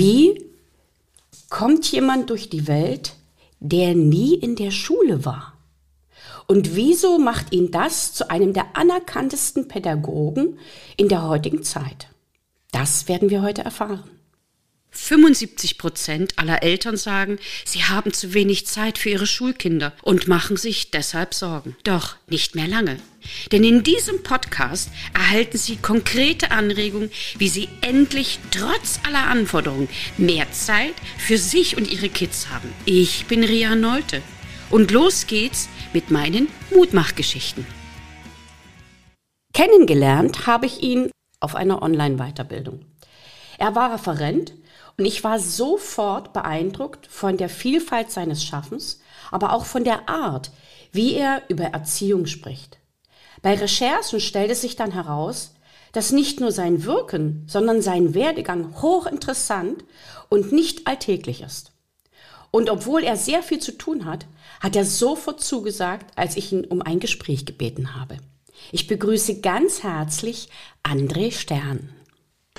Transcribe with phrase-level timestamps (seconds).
[0.00, 0.46] Wie
[1.50, 3.16] kommt jemand durch die Welt,
[3.58, 5.58] der nie in der Schule war?
[6.46, 10.58] Und wieso macht ihn das zu einem der anerkanntesten Pädagogen
[10.96, 12.08] in der heutigen Zeit?
[12.72, 14.08] Das werden wir heute erfahren.
[14.88, 20.56] 75 Prozent aller Eltern sagen, sie haben zu wenig Zeit für ihre Schulkinder und machen
[20.56, 21.76] sich deshalb Sorgen.
[21.84, 22.96] Doch nicht mehr lange.
[23.52, 30.50] Denn in diesem Podcast erhalten Sie konkrete Anregungen, wie Sie endlich trotz aller Anforderungen mehr
[30.52, 32.72] Zeit für sich und Ihre Kids haben.
[32.84, 34.22] Ich bin Ria Nolte
[34.70, 37.66] und los geht's mit meinen Mutmachgeschichten.
[39.52, 42.84] Kennengelernt habe ich ihn auf einer Online-Weiterbildung.
[43.58, 44.54] Er war Referent
[44.96, 49.00] und ich war sofort beeindruckt von der Vielfalt seines Schaffens,
[49.30, 50.50] aber auch von der Art,
[50.92, 52.79] wie er über Erziehung spricht.
[53.42, 55.54] Bei Recherchen stellte sich dann heraus,
[55.92, 59.84] dass nicht nur sein Wirken, sondern sein Werdegang hochinteressant
[60.28, 61.72] und nicht alltäglich ist.
[62.50, 64.26] Und obwohl er sehr viel zu tun hat,
[64.60, 68.18] hat er sofort zugesagt, als ich ihn um ein Gespräch gebeten habe.
[68.72, 70.48] Ich begrüße ganz herzlich
[70.82, 71.90] André Stern.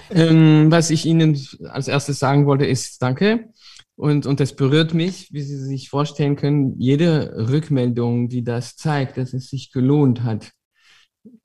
[0.09, 1.37] Ähm, was ich Ihnen
[1.69, 3.49] als erstes sagen wollte, ist Danke.
[3.95, 9.17] Und, und das berührt mich, wie Sie sich vorstellen können, jede Rückmeldung, die das zeigt,
[9.17, 10.53] dass es sich gelohnt hat,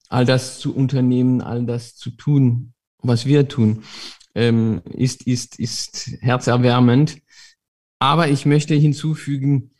[0.08, 3.84] all das zu unternehmen, all das zu tun, was wir tun,
[4.34, 7.18] ähm, ist, ist, ist herzerwärmend.
[7.98, 9.70] Aber ich möchte hinzufügen,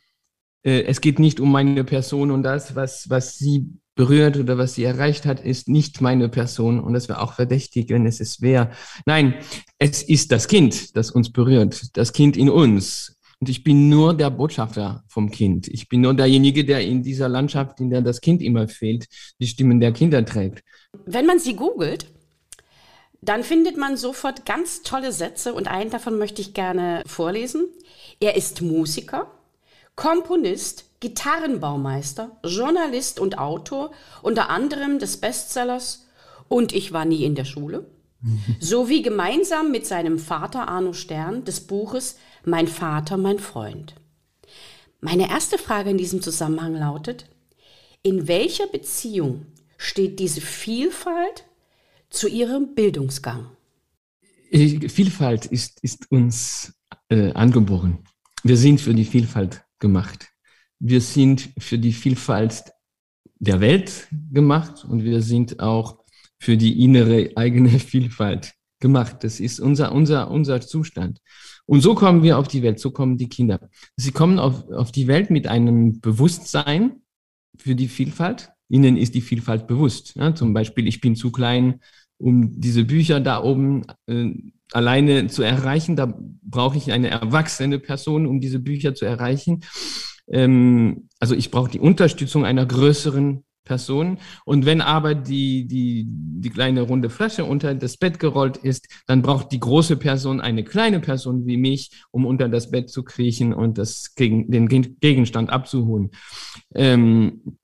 [0.63, 4.75] äh, es geht nicht um meine Person und das, was, was Sie berührt oder was
[4.75, 8.39] sie erreicht hat, ist nicht meine Person und das wäre auch verdächtig, wenn es es
[8.41, 8.71] wäre.
[9.05, 9.33] Nein,
[9.79, 13.16] es ist das Kind, das uns berührt, das Kind in uns.
[13.39, 15.67] Und ich bin nur der Botschafter vom Kind.
[15.67, 19.07] Ich bin nur derjenige, der in dieser Landschaft, in der das Kind immer fehlt,
[19.39, 20.63] die Stimmen der Kinder trägt.
[21.05, 22.07] Wenn man sie googelt,
[23.21, 27.65] dann findet man sofort ganz tolle Sätze und einen davon möchte ich gerne vorlesen.
[28.19, 29.31] Er ist Musiker,
[29.95, 36.07] Komponist, Gitarrenbaumeister, Journalist und Autor, unter anderem des Bestsellers
[36.47, 37.85] Und ich war nie in der Schule,
[38.59, 43.95] sowie gemeinsam mit seinem Vater Arno Stern des Buches Mein Vater, mein Freund.
[45.01, 47.29] Meine erste Frage in diesem Zusammenhang lautet,
[48.01, 49.45] in welcher Beziehung
[49.77, 51.45] steht diese Vielfalt
[52.09, 53.51] zu Ihrem Bildungsgang?
[54.49, 56.73] Vielfalt ist, ist uns
[57.09, 57.99] äh, angeboren.
[58.43, 60.27] Wir sind für die Vielfalt gemacht
[60.79, 62.71] wir sind für die Vielfalt
[63.39, 66.03] der Welt gemacht und wir sind auch
[66.39, 69.17] für die innere eigene Vielfalt gemacht.
[69.23, 71.19] Das ist unser, unser, unser Zustand.
[71.65, 73.59] Und so kommen wir auf die Welt, so kommen die Kinder.
[73.95, 77.01] Sie kommen auf, auf die Welt mit einem Bewusstsein
[77.57, 78.51] für die Vielfalt.
[78.69, 80.15] Ihnen ist die Vielfalt bewusst.
[80.15, 81.81] Ja, zum Beispiel, ich bin zu klein,
[82.17, 84.33] um diese Bücher da oben äh,
[84.71, 85.95] alleine zu erreichen.
[85.95, 89.61] Da brauche ich eine erwachsene Person, um diese Bücher zu erreichen
[90.29, 94.17] ähm, also ich brauche die Unterstützung einer größeren Person.
[94.45, 99.21] Und wenn aber die, die, die kleine runde Flasche unter das Bett gerollt ist, dann
[99.21, 103.53] braucht die große Person eine kleine Person wie mich, um unter das Bett zu kriechen
[103.53, 106.11] und das gegen, den Gegenstand abzuholen.
[106.73, 107.57] Ähm,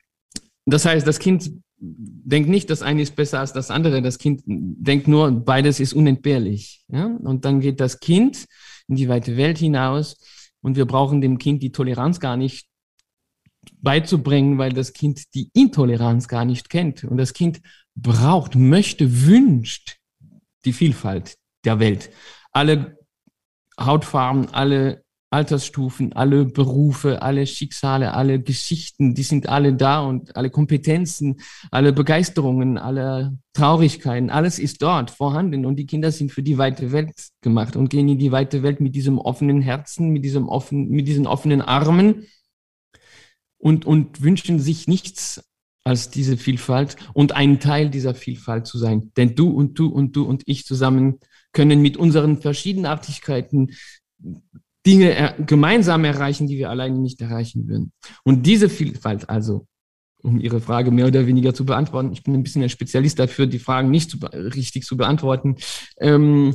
[0.66, 4.02] das heißt, das Kind denkt nicht, das eine ist besser als das andere.
[4.02, 6.86] Das Kind denkt nur, beides ist unentbehrlich.
[6.88, 7.06] Ja?
[7.06, 8.46] Und dann geht das Kind
[8.88, 10.18] in die weite Welt hinaus
[10.62, 12.68] und wir brauchen dem Kind die Toleranz gar nicht
[13.82, 17.04] beizubringen, weil das Kind die Intoleranz gar nicht kennt.
[17.04, 17.62] Und das Kind
[17.96, 19.98] braucht, möchte, wünscht
[20.66, 22.10] die Vielfalt der Welt.
[22.52, 22.98] Alle
[23.80, 25.04] Hautfarben, alle
[25.34, 31.40] Altersstufen, alle Berufe, alle Schicksale, alle Geschichten, die sind alle da und alle Kompetenzen,
[31.72, 36.92] alle Begeisterungen, alle Traurigkeiten, alles ist dort vorhanden und die Kinder sind für die weite
[36.92, 40.90] Welt gemacht und gehen in die weite Welt mit diesem offenen Herzen, mit diesem offen,
[40.90, 42.28] mit diesen offenen Armen
[43.64, 45.42] und, und wünschen sich nichts
[45.86, 49.12] als diese Vielfalt und ein Teil dieser Vielfalt zu sein.
[49.16, 51.20] Denn du und du und du und ich zusammen
[51.54, 53.72] können mit unseren Verschiedenartigkeiten
[54.86, 57.94] Dinge er gemeinsam erreichen, die wir alleine nicht erreichen würden.
[58.26, 59.66] Und diese Vielfalt, also
[60.22, 63.48] um Ihre Frage mehr oder weniger zu beantworten, ich bin ein bisschen ein Spezialist dafür,
[63.48, 65.56] die Fragen nicht zu, richtig zu beantworten,
[66.00, 66.54] ähm,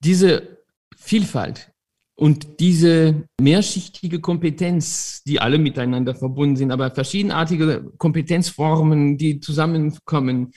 [0.00, 0.58] diese
[0.98, 1.71] Vielfalt
[2.14, 10.52] und diese mehrschichtige Kompetenz, die alle miteinander verbunden sind, aber verschiedenartige Kompetenzformen, die zusammenkommen,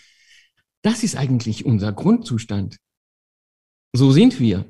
[0.81, 2.77] das ist eigentlich unser Grundzustand.
[3.93, 4.65] So sind wir.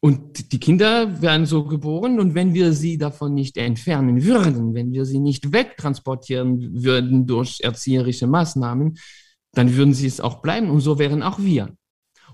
[0.00, 4.92] Und die Kinder werden so geboren und wenn wir sie davon nicht entfernen würden, wenn
[4.92, 8.98] wir sie nicht wegtransportieren würden durch erzieherische Maßnahmen,
[9.52, 11.74] dann würden sie es auch bleiben und so wären auch wir.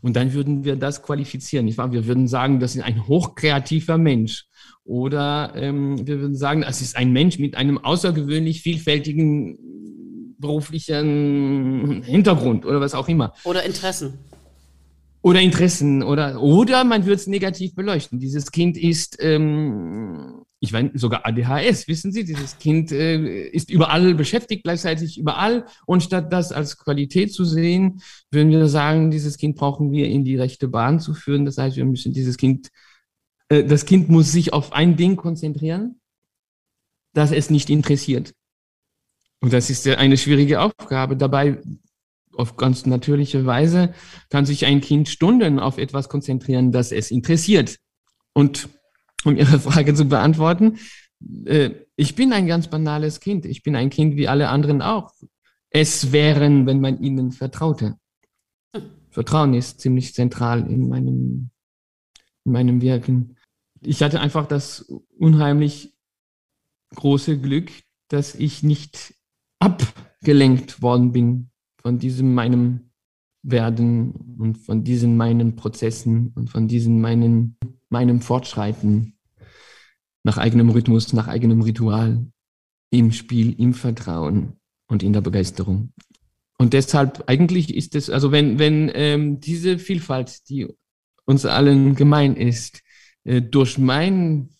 [0.02, 1.92] Und dann würden wir das qualifizieren, nicht wahr?
[1.92, 4.46] Wir würden sagen, das ist ein hochkreativer Mensch.
[4.84, 9.58] Oder ähm, wir würden sagen, das ist ein Mensch mit einem außergewöhnlich vielfältigen
[10.38, 13.34] beruflichen Hintergrund oder was auch immer.
[13.44, 14.18] Oder Interessen.
[15.22, 18.18] Oder Interessen oder oder man würde es negativ beleuchten.
[18.18, 24.14] Dieses Kind ist, ähm, ich meine sogar ADHS, wissen Sie, dieses Kind äh, ist überall
[24.14, 25.64] beschäftigt, gleichzeitig überall.
[25.86, 30.22] Und statt das als Qualität zu sehen, würden wir sagen, dieses Kind brauchen wir in
[30.22, 31.46] die rechte Bahn zu führen.
[31.46, 32.68] Das heißt, wir müssen dieses Kind,
[33.48, 35.98] äh, das Kind muss sich auf ein Ding konzentrieren,
[37.14, 38.34] das es nicht interessiert.
[39.40, 41.16] Und das ist eine schwierige Aufgabe.
[41.16, 41.62] Dabei,
[42.36, 43.94] auf ganz natürliche Weise,
[44.28, 47.78] kann sich ein Kind Stunden auf etwas konzentrieren, das es interessiert.
[48.34, 48.68] Und
[49.24, 50.78] um Ihre Frage zu beantworten,
[51.44, 53.44] äh, ich bin ein ganz banales Kind.
[53.46, 55.12] Ich bin ein Kind wie alle anderen auch.
[55.70, 57.96] Es wären, wenn man ihnen vertraute.
[59.10, 61.50] Vertrauen ist ziemlich zentral in meinem,
[62.44, 63.36] in meinem Wirken.
[63.82, 64.80] Ich hatte einfach das
[65.18, 65.94] unheimlich
[66.94, 67.70] große Glück,
[68.08, 69.14] dass ich nicht
[69.58, 71.50] abgelenkt worden bin
[71.80, 72.90] von diesem meinem
[73.42, 77.56] Werden und von diesen meinen Prozessen und von diesen meinen,
[77.90, 79.18] meinem Fortschreiten
[80.22, 82.26] nach eigenem Rhythmus, nach eigenem Ritual,
[82.90, 84.54] im Spiel, im Vertrauen
[84.88, 85.92] und in der Begeisterung.
[86.58, 90.66] Und deshalb eigentlich ist es, also wenn, wenn ähm, diese Vielfalt, die
[91.24, 92.82] uns allen gemein ist,
[93.24, 94.50] äh, durch mein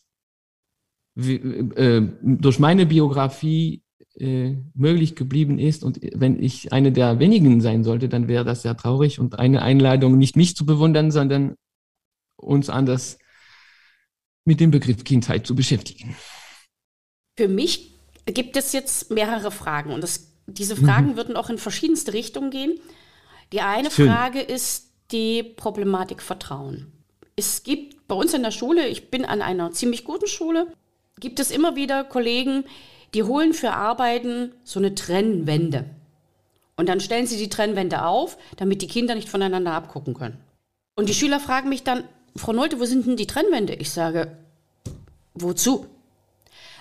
[1.17, 3.83] äh, durch meine Biografie
[4.17, 5.85] äh, möglich geblieben ist.
[5.85, 9.63] Und wenn ich eine der wenigen sein sollte, dann wäre das sehr traurig und eine
[9.63, 11.57] Einladung, nicht mich zu bewundern, sondern
[12.37, 13.19] uns anders
[14.45, 16.17] mit dem Begriff Kindheit zu beschäftigen.
[17.37, 17.95] Für mich
[18.27, 21.17] gibt es jetzt mehrere Fragen und das, diese Fragen mhm.
[21.17, 22.81] würden auch in verschiedenste Richtungen gehen.
[23.53, 24.09] Die eine Schön.
[24.09, 26.93] Frage ist die Problematik Vertrauen.
[27.37, 30.73] Es gibt bei uns in der Schule, ich bin an einer ziemlich guten Schule,
[31.19, 32.65] gibt es immer wieder Kollegen,
[33.15, 35.85] die holen für Arbeiten so eine Trennwände.
[36.77, 40.39] Und dann stellen sie die Trennwände auf, damit die Kinder nicht voneinander abgucken können.
[40.95, 42.05] Und die Schüler fragen mich dann,
[42.37, 43.75] Frau Nolte, wo sind denn die Trennwände?
[43.75, 44.37] Ich sage,
[45.35, 45.87] wozu?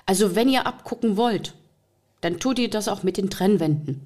[0.06, 1.54] Also wenn ihr abgucken wollt,
[2.22, 4.06] dann tut ihr das auch mit den Trennwänden.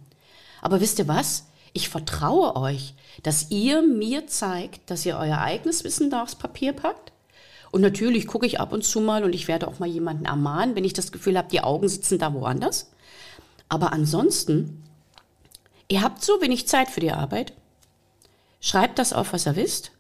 [0.62, 1.48] Aber wisst ihr was?
[1.74, 2.94] Ich vertraue euch,
[3.24, 7.14] dass ihr mir zeigt, dass ihr euer eigenes Wissen da aufs Papier packt
[7.74, 10.76] und natürlich gucke ich ab und zu mal und ich werde auch mal jemanden ermahnen,
[10.76, 12.92] wenn ich das Gefühl habe, die Augen sitzen da woanders.
[13.68, 14.84] Aber ansonsten,
[15.88, 17.54] ihr habt so wenig Zeit für die Arbeit.
[18.62, 19.92] Schreibt das auf, was ihr wisst.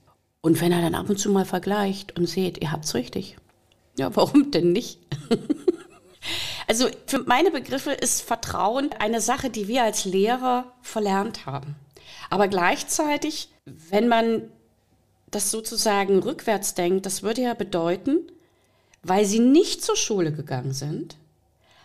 [0.43, 3.37] Und wenn er dann ab und zu mal vergleicht und seht, ihr habt's richtig.
[3.97, 4.99] Ja, warum denn nicht?
[6.67, 11.75] also für meine Begriffe ist Vertrauen eine Sache, die wir als Lehrer verlernt haben.
[12.29, 14.51] Aber gleichzeitig, wenn man
[15.31, 18.19] das sozusagen rückwärts denkt, das würde ja bedeuten,
[19.01, 21.15] weil sie nicht zur Schule gegangen sind,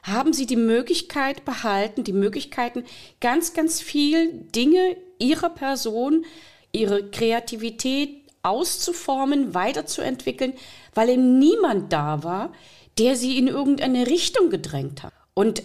[0.02, 2.84] haben sie die Möglichkeit behalten, die Möglichkeiten,
[3.20, 6.24] ganz, ganz viel Dinge ihrer Person,
[6.72, 10.54] ihre Kreativität auszuformen, weiterzuentwickeln,
[10.94, 12.52] weil eben niemand da war,
[12.98, 15.12] der sie in irgendeine Richtung gedrängt hat.
[15.34, 15.62] Und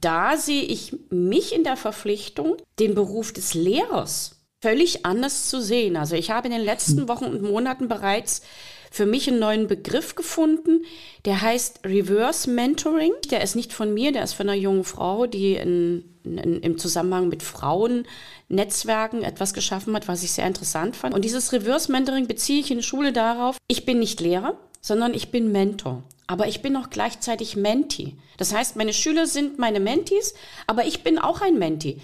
[0.00, 5.96] da sehe ich mich in der Verpflichtung, den Beruf des Lehrers völlig anders zu sehen.
[5.96, 7.08] Also ich habe in den letzten hm.
[7.08, 8.42] Wochen und Monaten bereits
[8.90, 10.84] für mich einen neuen Begriff gefunden,
[11.24, 13.12] der heißt Reverse Mentoring.
[13.30, 16.78] Der ist nicht von mir, der ist von einer jungen Frau, die in, in, im
[16.78, 21.14] Zusammenhang mit Frauennetzwerken etwas geschaffen hat, was ich sehr interessant fand.
[21.14, 25.14] Und dieses Reverse Mentoring beziehe ich in der Schule darauf, ich bin nicht Lehrer, sondern
[25.14, 26.02] ich bin Mentor.
[26.26, 28.16] Aber ich bin auch gleichzeitig Menti.
[28.36, 30.34] Das heißt, meine Schüler sind meine Mentis,
[30.66, 32.00] aber ich bin auch ein Menti.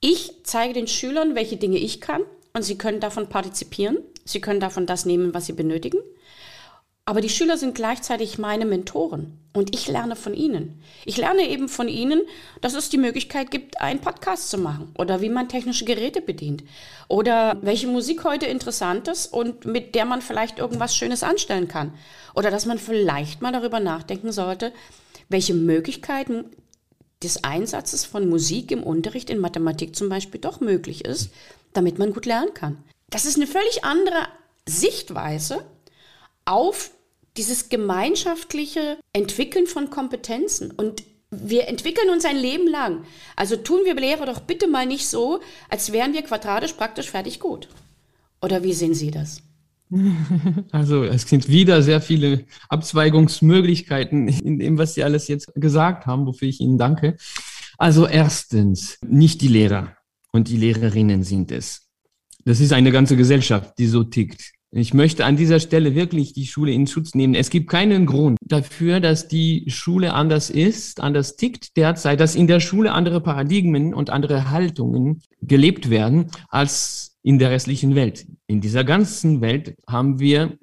[0.00, 2.22] Ich zeige den Schülern, welche Dinge ich kann
[2.54, 3.98] und sie können davon partizipieren.
[4.24, 5.98] Sie können davon das nehmen, was sie benötigen.
[7.04, 10.80] Aber die Schüler sind gleichzeitig meine Mentoren und ich lerne von ihnen.
[11.04, 12.22] Ich lerne eben von ihnen,
[12.60, 16.62] dass es die Möglichkeit gibt, einen Podcast zu machen oder wie man technische Geräte bedient
[17.08, 21.92] oder welche Musik heute interessant ist und mit der man vielleicht irgendwas Schönes anstellen kann
[22.36, 24.72] oder dass man vielleicht mal darüber nachdenken sollte,
[25.28, 26.44] welche Möglichkeiten
[27.20, 31.32] des Einsatzes von Musik im Unterricht in Mathematik zum Beispiel doch möglich ist,
[31.72, 32.78] damit man gut lernen kann.
[33.10, 34.26] Das ist eine völlig andere
[34.66, 35.64] Sichtweise
[36.44, 36.90] auf
[37.36, 40.70] dieses gemeinschaftliche Entwickeln von Kompetenzen.
[40.70, 43.04] Und wir entwickeln uns ein Leben lang.
[43.36, 47.40] Also tun wir Lehrer doch bitte mal nicht so, als wären wir quadratisch praktisch fertig
[47.40, 47.68] gut.
[48.42, 49.42] Oder wie sehen Sie das?
[50.72, 56.26] Also es sind wieder sehr viele Abzweigungsmöglichkeiten in dem, was Sie alles jetzt gesagt haben,
[56.26, 57.18] wofür ich Ihnen danke.
[57.76, 59.96] Also erstens, nicht die Lehrer
[60.32, 61.88] und die Lehrerinnen sind es,
[62.44, 64.52] Das ist eine ganze Gesellschaft, die so tickt.
[64.74, 67.34] Ich möchte an dieser Stelle wirklich die Schule in Schutz nehmen.
[67.34, 72.46] Es gibt keinen Grund dafür, dass die Schule anders ist, anders tickt derzeit, dass in
[72.46, 78.26] der Schule andere Paradigmen und andere Haltungen gelebt werden als in der restlichen Welt.
[78.46, 80.56] In dieser ganzen Welt haben wir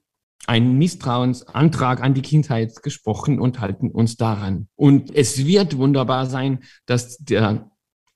[0.47, 4.67] einen Misstrauensantrag an die Kindheit gesprochen und halten uns daran.
[4.75, 7.69] Und es wird wunderbar sein, dass der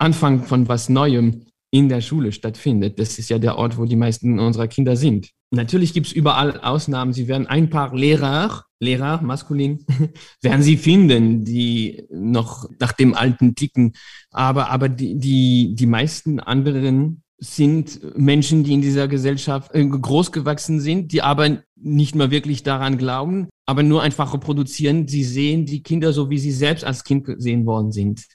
[0.03, 2.99] Anfang von was Neuem in der Schule stattfindet.
[2.99, 5.29] Das ist ja der Ort, wo die meisten unserer Kinder sind.
[5.49, 7.13] Natürlich gibt es überall Ausnahmen.
[7.13, 9.85] Sie werden ein paar Lehrer, Lehrer, maskulin,
[10.41, 13.93] werden Sie finden, die noch nach dem alten ticken.
[14.29, 20.81] Aber, aber die, die, die meisten anderen sind Menschen, die in dieser Gesellschaft äh, großgewachsen
[20.81, 25.07] sind, die aber nicht mehr wirklich daran glauben, aber nur einfach reproduzieren.
[25.07, 28.25] Sie sehen die Kinder so, wie sie selbst als Kind gesehen worden sind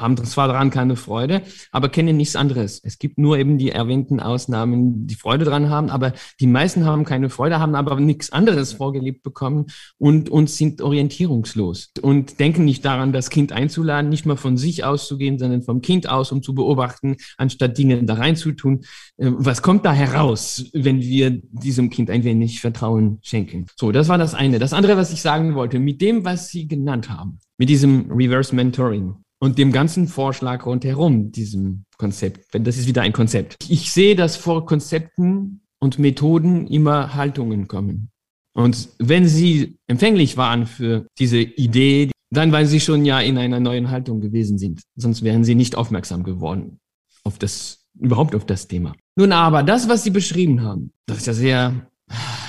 [0.00, 2.80] haben zwar daran keine Freude, aber kennen nichts anderes.
[2.82, 7.04] Es gibt nur eben die erwähnten Ausnahmen, die Freude daran haben, aber die meisten haben
[7.04, 9.66] keine Freude, haben aber nichts anderes vorgelebt bekommen
[9.98, 14.84] und, und sind orientierungslos und denken nicht daran, das Kind einzuladen, nicht mal von sich
[14.84, 18.80] auszugehen, sondern vom Kind aus, um zu beobachten, anstatt Dinge da reinzutun.
[19.16, 23.66] Äh, was kommt da heraus, wenn wir diesem Kind ein wenig Vertrauen schenken?
[23.76, 24.58] So, das war das eine.
[24.58, 28.54] Das andere, was ich sagen wollte, mit dem, was Sie genannt haben, mit diesem Reverse
[28.54, 32.52] Mentoring und dem ganzen Vorschlag rundherum, diesem Konzept.
[32.52, 33.56] Wenn das ist wieder ein Konzept.
[33.68, 38.10] Ich sehe, dass vor Konzepten und Methoden immer Haltungen kommen.
[38.54, 43.60] Und wenn Sie empfänglich waren für diese Idee, dann weil Sie schon ja in einer
[43.60, 44.82] neuen Haltung gewesen sind.
[44.96, 46.78] Sonst wären Sie nicht aufmerksam geworden
[47.24, 48.94] auf das, überhaupt auf das Thema.
[49.16, 51.90] Nun aber, das, was Sie beschrieben haben, das ja sehr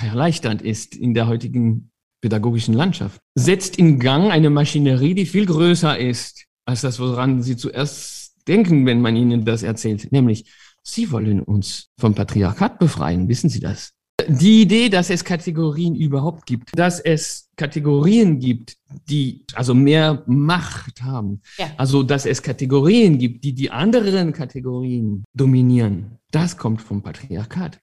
[0.03, 5.97] erleichternd ist in der heutigen pädagogischen Landschaft, setzt in Gang eine Maschinerie, die viel größer
[5.97, 10.11] ist als das, woran sie zuerst denken, wenn man ihnen das erzählt.
[10.11, 10.45] Nämlich,
[10.81, 13.27] sie wollen uns vom Patriarchat befreien.
[13.27, 13.93] Wissen Sie das?
[14.27, 18.77] Die Idee, dass es Kategorien überhaupt gibt, dass es Kategorien gibt,
[19.09, 21.71] die also mehr Macht haben, ja.
[21.77, 27.79] also dass es Kategorien gibt, die die anderen Kategorien dominieren, das kommt vom Patriarchat.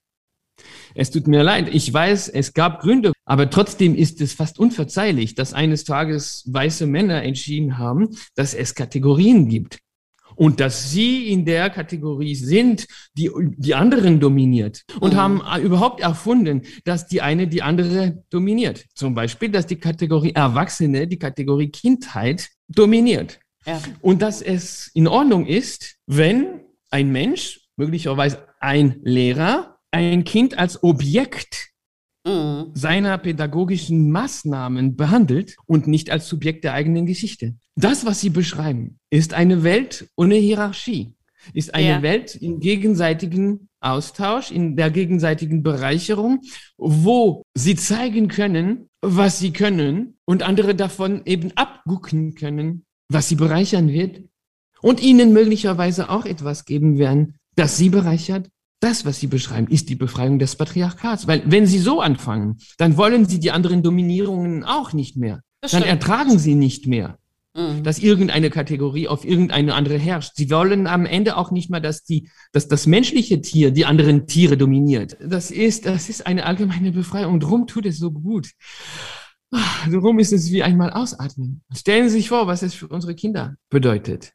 [0.94, 5.34] Es tut mir leid, ich weiß, es gab Gründe, aber trotzdem ist es fast unverzeihlich,
[5.34, 9.78] dass eines Tages weiße Männer entschieden haben, dass es Kategorien gibt
[10.38, 15.16] und dass sie in der Kategorie sind, die die anderen dominiert und mhm.
[15.16, 18.86] haben überhaupt erfunden, dass die eine die andere dominiert.
[18.94, 23.40] Zum Beispiel, dass die Kategorie Erwachsene die Kategorie Kindheit dominiert.
[23.66, 23.80] Ja.
[24.00, 26.60] Und dass es in Ordnung ist, wenn
[26.90, 31.70] ein Mensch, möglicherweise ein Lehrer, ein Kind als Objekt
[32.26, 32.70] mhm.
[32.74, 37.56] seiner pädagogischen Maßnahmen behandelt und nicht als Subjekt der eigenen Geschichte.
[37.76, 41.14] Das, was Sie beschreiben, ist eine Welt ohne Hierarchie,
[41.54, 42.02] ist eine ja.
[42.02, 46.40] Welt im gegenseitigen Austausch, in der gegenseitigen Bereicherung,
[46.76, 53.36] wo Sie zeigen können, was Sie können und andere davon eben abgucken können, was Sie
[53.36, 54.22] bereichern wird
[54.82, 59.88] und Ihnen möglicherweise auch etwas geben werden, das Sie bereichert das, was Sie beschreiben, ist
[59.88, 61.26] die Befreiung des Patriarchats.
[61.26, 65.40] Weil wenn Sie so anfangen, dann wollen Sie die anderen Dominierungen auch nicht mehr.
[65.60, 67.18] dann ertragen Sie nicht mehr,
[67.54, 67.82] mhm.
[67.82, 70.32] dass irgendeine Kategorie auf irgendeine andere herrscht.
[70.36, 74.26] Sie wollen am Ende auch nicht mehr, dass, die, dass das menschliche Tier die anderen
[74.26, 75.16] Tiere dominiert.
[75.20, 77.34] Das ist, das ist eine allgemeine Befreiung.
[77.34, 78.50] Und darum tut es so gut.
[79.90, 81.62] Darum ist es wie einmal ausatmen.
[81.74, 84.34] Stellen Sie sich vor, was es für unsere Kinder bedeutet.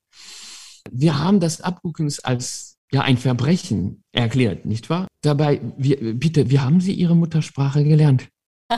[0.91, 5.07] Wir haben das Abguckens als ja ein Verbrechen erklärt, nicht wahr?
[5.21, 8.29] Dabei, wir, bitte, wie haben Sie Ihre Muttersprache gelernt?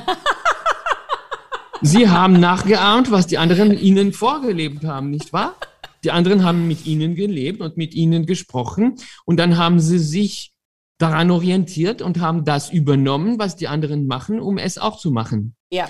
[1.82, 5.56] Sie haben nachgeahmt, was die anderen Ihnen vorgelebt haben, nicht wahr?
[6.04, 8.96] Die anderen haben mit Ihnen gelebt und mit Ihnen gesprochen
[9.26, 10.54] und dann haben Sie sich
[10.98, 15.56] daran orientiert und haben das übernommen, was die anderen machen, um es auch zu machen.
[15.72, 15.90] Ja.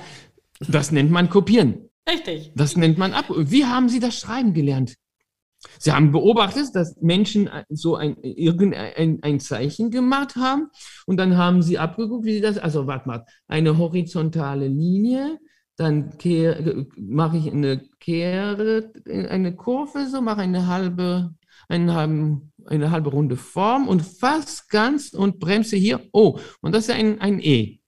[0.59, 1.89] Das nennt man Kopieren.
[2.09, 2.51] Richtig.
[2.55, 3.25] Das nennt man ab.
[3.35, 4.95] Wie haben Sie das Schreiben gelernt?
[5.79, 10.69] Sie haben beobachtet, dass Menschen so ein, irgendein ein Zeichen gemacht haben
[11.05, 15.39] und dann haben sie abgeguckt, wie sie das, also warte mal, eine horizontale Linie,
[15.77, 16.13] dann
[16.97, 21.33] mache ich eine Kehre, eine Kurve, so mache eine halbe,
[21.67, 26.01] einen halben, eine halbe runde Form und fast ganz und bremse hier.
[26.13, 27.79] Oh, und das ist ein, ein E.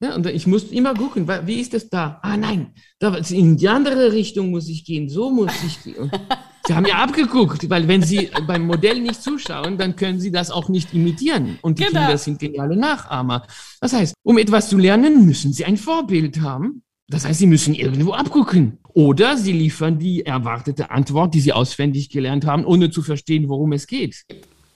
[0.00, 2.18] Ja, und ich muss immer gucken, wie ist das da?
[2.22, 6.10] Ah nein, da, in die andere Richtung muss ich gehen, so muss ich gehen.
[6.66, 10.50] Sie haben ja abgeguckt, weil wenn Sie beim Modell nicht zuschauen, dann können Sie das
[10.50, 11.58] auch nicht imitieren.
[11.60, 12.00] Und die genau.
[12.00, 13.46] Kinder sind geniale Nachahmer.
[13.82, 16.82] Das heißt, um etwas zu lernen, müssen Sie ein Vorbild haben.
[17.08, 18.78] Das heißt, Sie müssen irgendwo abgucken.
[18.94, 23.72] Oder Sie liefern die erwartete Antwort, die Sie auswendig gelernt haben, ohne zu verstehen, worum
[23.72, 24.24] es geht.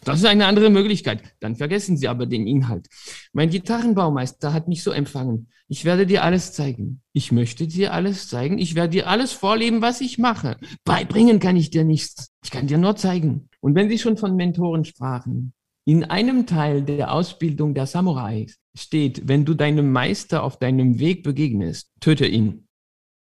[0.05, 1.23] Das ist eine andere Möglichkeit.
[1.40, 2.88] Dann vergessen Sie aber den Inhalt.
[3.33, 5.49] Mein Gitarrenbaumeister hat mich so empfangen.
[5.69, 7.02] Ich werde dir alles zeigen.
[7.12, 8.59] Ich möchte dir alles zeigen.
[8.59, 10.57] Ich werde dir alles vorleben, was ich mache.
[10.85, 12.33] Beibringen kann ich dir nichts.
[12.43, 13.49] Ich kann dir nur zeigen.
[13.61, 15.52] Und wenn Sie schon von Mentoren sprachen,
[15.85, 21.23] in einem Teil der Ausbildung der Samurai steht, wenn du deinem Meister auf deinem Weg
[21.23, 22.69] begegnest, töte ihn.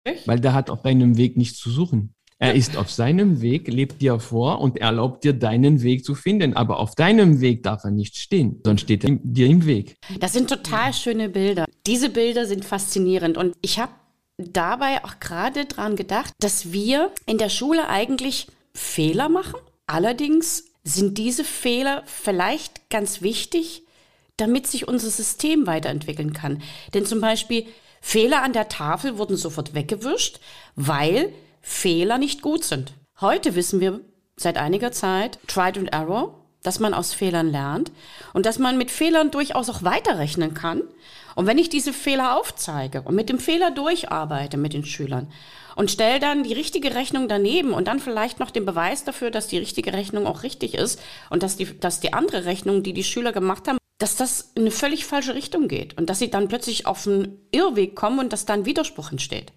[0.04, 0.28] Echt?
[0.28, 2.16] Weil der hat auf deinem Weg nichts zu suchen.
[2.42, 6.56] Er ist auf seinem Weg, lebt dir vor und erlaubt dir, deinen Weg zu finden.
[6.56, 9.96] Aber auf deinem Weg darf er nicht stehen, sonst steht er dir im Weg.
[10.20, 11.66] Das sind total schöne Bilder.
[11.86, 13.38] Diese Bilder sind faszinierend.
[13.38, 13.92] Und ich habe
[14.40, 19.60] dabei auch gerade dran gedacht, dass wir in der Schule eigentlich Fehler machen.
[19.86, 23.84] Allerdings sind diese Fehler vielleicht ganz wichtig,
[24.38, 26.64] damit sich unser System weiterentwickeln kann.
[26.96, 27.68] Denn zum Beispiel
[28.02, 30.40] Fehler an der Tafel wurden sofort weggewischt,
[30.76, 32.94] weil Fehler nicht gut sind.
[33.20, 34.01] Heute wissen wir
[34.36, 37.91] seit einiger Zeit, Tried and Error, dass man aus Fehlern lernt
[38.34, 40.84] und dass man mit Fehlern durchaus auch weiterrechnen kann.
[41.36, 45.32] Und wenn ich diese Fehler aufzeige und mit dem Fehler durcharbeite mit den Schülern
[45.75, 49.48] und stelle dann die richtige Rechnung daneben und dann vielleicht noch den Beweis dafür, dass
[49.48, 51.00] die richtige Rechnung auch richtig ist
[51.30, 54.63] und dass die, dass die andere Rechnung, die die Schüler gemacht haben, dass das in
[54.63, 58.34] eine völlig falsche Richtung geht und dass sie dann plötzlich auf einen Irrweg kommen und
[58.34, 59.53] dass da ein Widerspruch entsteht.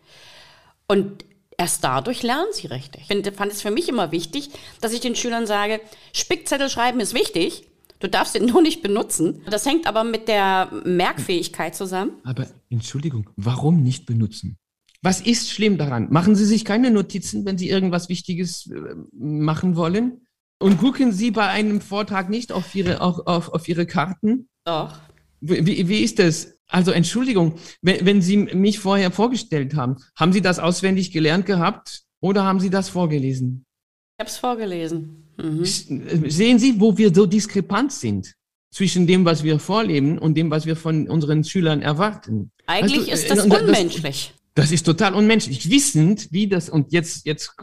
[0.86, 1.24] Und
[1.56, 3.08] Erst dadurch lernen sie richtig.
[3.08, 5.80] Ich fand es für mich immer wichtig, dass ich den Schülern sage,
[6.12, 7.64] Spickzettel schreiben ist wichtig,
[8.00, 9.42] du darfst ihn nur nicht benutzen.
[9.48, 12.12] Das hängt aber mit der Merkfähigkeit zusammen.
[12.24, 14.58] Aber Entschuldigung, warum nicht benutzen?
[15.02, 16.08] Was ist schlimm daran?
[16.10, 20.22] Machen Sie sich keine Notizen, wenn Sie irgendwas Wichtiges äh, machen wollen?
[20.58, 24.48] Und gucken Sie bei einem Vortrag nicht auf Ihre, auf, auf, auf Ihre Karten?
[24.64, 24.94] Doch.
[25.40, 26.53] Wie, wie ist das?
[26.68, 32.02] Also Entschuldigung, wenn, wenn Sie mich vorher vorgestellt haben, haben Sie das auswendig gelernt gehabt
[32.20, 33.66] oder haben Sie das vorgelesen?
[34.16, 35.28] Ich habe es vorgelesen.
[35.36, 35.64] Mhm.
[35.64, 38.34] Sehen Sie, wo wir so diskrepanz sind
[38.70, 42.50] zwischen dem, was wir vorleben und dem, was wir von unseren Schülern erwarten.
[42.66, 44.34] Eigentlich weißt du, ist das unmenschlich.
[44.54, 45.70] Das, das ist total unmenschlich.
[45.70, 47.54] Wissend, wie das, und jetzt, jetzt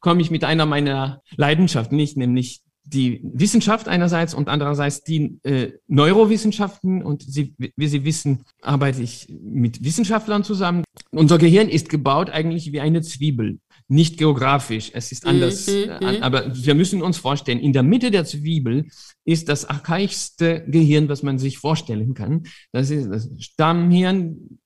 [0.00, 5.72] komme ich mit einer meiner Leidenschaften nicht, nämlich die Wissenschaft einerseits und andererseits die äh,
[5.86, 7.02] Neurowissenschaften.
[7.02, 10.84] Und Sie, wie Sie wissen, arbeite ich mit Wissenschaftlern zusammen.
[11.10, 13.60] Unser Gehirn ist gebaut eigentlich wie eine Zwiebel.
[13.88, 15.66] Nicht geografisch, es ist anders.
[15.66, 16.22] Mhm, äh, mhm.
[16.22, 18.86] aber wir müssen uns vorstellen, in der Mitte der Zwiebel
[19.24, 22.44] ist das archaischste Gehirn, was man sich vorstellen kann.
[22.72, 24.58] Das ist das Stammhirn,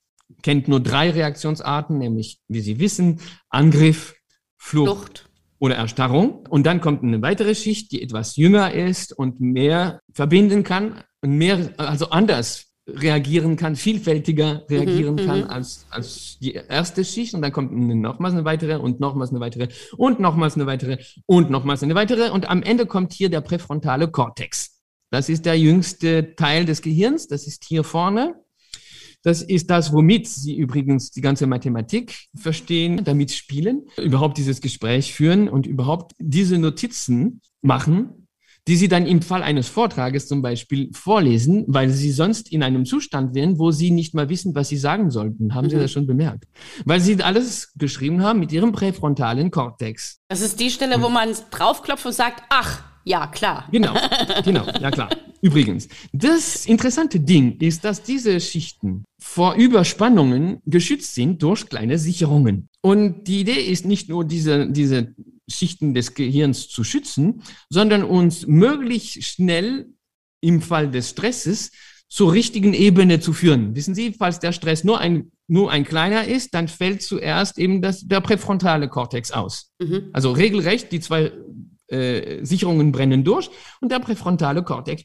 [0.43, 4.15] kennt nur drei Reaktionsarten, nämlich, wie Sie wissen, Angriff,
[4.57, 4.89] Flucht.
[4.89, 5.34] Flucht
[5.65, 6.47] oder Erstarrung.
[6.51, 11.39] Und dann kommt eine weitere Schicht, die etwas jünger ist und mehr verbinden kann und
[11.39, 15.49] mehr, also anders reagieren kann, vielfältiger reagieren mhm, kann mhm.
[15.49, 17.33] als, als die erste Schicht.
[17.33, 21.49] Und dann kommt nochmals eine weitere und nochmals eine weitere und nochmals eine weitere und
[21.49, 22.31] nochmals eine weitere.
[22.31, 24.83] Und am Ende kommt hier der präfrontale Kortex.
[25.11, 27.27] Das ist der jüngste Teil des Gehirns.
[27.27, 28.35] Das ist hier vorne.
[29.25, 35.15] Das ist das, womit Sie übrigens die ganze Mathematik verstehen, damit spielen, überhaupt dieses Gespräch
[35.15, 38.29] führen und überhaupt diese Notizen machen,
[38.69, 42.85] die Sie dann im Fall eines Vortrages zum Beispiel vorlesen, weil Sie sonst in einem
[42.85, 45.55] Zustand wären, wo Sie nicht mal wissen, was Sie sagen sollten.
[45.55, 45.71] Haben mhm.
[45.71, 46.45] Sie das schon bemerkt?
[46.85, 50.21] Weil Sie alles geschrieben haben mit Ihrem präfrontalen Kortex.
[50.29, 53.69] Das ist die Stelle, wo man draufklopft und sagt, ach, ja, klar.
[53.71, 53.95] Genau,
[54.45, 55.11] genau, ja klar.
[55.43, 62.69] Übrigens, das interessante Ding ist, dass diese Schichten vor Überspannungen geschützt sind durch kleine Sicherungen.
[62.81, 65.15] Und die Idee ist nicht nur diese, diese
[65.47, 69.93] Schichten des Gehirns zu schützen, sondern uns möglichst schnell
[70.41, 71.73] im Fall des Stresses
[72.09, 73.75] zur richtigen Ebene zu führen.
[73.75, 77.83] Wissen Sie, falls der Stress nur ein, nur ein kleiner ist, dann fällt zuerst eben
[77.83, 79.73] das, der präfrontale Kortex aus.
[79.81, 80.11] Mhm.
[80.13, 81.33] Also regelrecht die zwei
[81.89, 85.03] äh, Sicherungen brennen durch und der präfrontale Kortex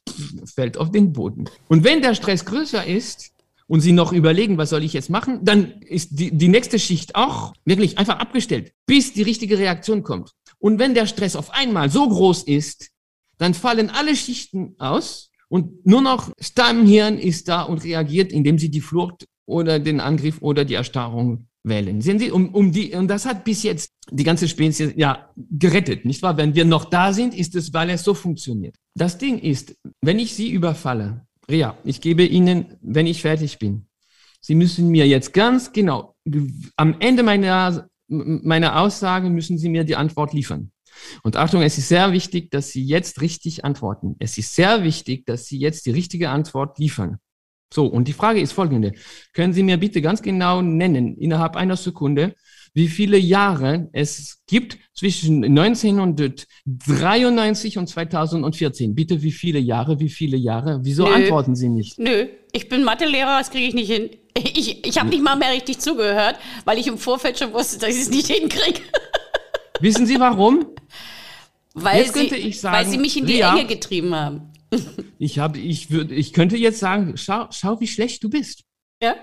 [0.54, 1.46] fällt auf den Boden.
[1.68, 3.32] Und wenn der Stress größer ist
[3.68, 7.15] und Sie noch überlegen, was soll ich jetzt machen, dann ist die, die nächste Schicht
[7.15, 10.32] auch wirklich einfach abgestellt, bis die richtige Reaktion kommt.
[10.58, 12.89] Und wenn der Stress auf einmal so groß ist,
[13.38, 18.70] dann fallen alle Schichten aus und nur noch Stammhirn ist da und reagiert, indem sie
[18.70, 22.02] die Flucht oder den Angriff oder die Erstarrung wählen.
[22.02, 26.06] Sehen Sie, um, um die, und das hat bis jetzt die ganze Spezies ja gerettet,
[26.06, 26.38] nicht wahr?
[26.38, 28.76] Wenn wir noch da sind, ist es, weil es so funktioniert.
[28.95, 33.88] Das Ding ist, wenn ich Sie überfalle, Ria, ich gebe Ihnen, wenn ich fertig bin,
[34.41, 36.15] Sie müssen mir jetzt ganz genau,
[36.78, 40.72] am Ende meiner, meiner Aussage müssen Sie mir die Antwort liefern.
[41.24, 44.15] Und Achtung, es ist sehr wichtig, dass Sie jetzt richtig antworten.
[44.19, 47.19] Es ist sehr wichtig, dass Sie jetzt die richtige Antwort liefern.
[47.72, 48.94] So, und die Frage ist folgende.
[49.34, 52.36] Können Sie mir bitte ganz genau nennen, innerhalb einer Sekunde,
[52.74, 58.96] wie viele Jahre es gibt zwischen 1993 und 2014.
[58.96, 60.80] Bitte, wie viele Jahre, wie viele Jahre?
[60.84, 61.14] Wieso Nö.
[61.14, 62.00] antworten Sie nicht?
[62.00, 64.10] Nö, ich bin Mathelehrer, das kriege ich nicht hin.
[64.36, 67.90] Ich, ich habe nicht mal mehr richtig zugehört, weil ich im Vorfeld schon wusste, dass
[67.90, 68.80] ich es nicht hinkriege.
[69.82, 70.68] Wissen Sie warum?
[71.74, 74.54] Weil, jetzt sie, ich sagen, weil sie mich in die Ria, Enge getrieben haben.
[75.20, 78.64] Ich, hab, ich, würd, ich könnte jetzt sagen, schau, schau, wie schlecht du bist.
[79.04, 79.16] Ja?